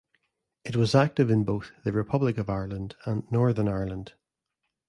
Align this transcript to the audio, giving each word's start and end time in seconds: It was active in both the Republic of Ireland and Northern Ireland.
It 0.65 0.75
was 0.75 0.95
active 0.95 1.29
in 1.29 1.43
both 1.43 1.73
the 1.83 1.91
Republic 1.91 2.39
of 2.39 2.49
Ireland 2.49 2.95
and 3.05 3.31
Northern 3.31 3.67
Ireland. 3.67 4.13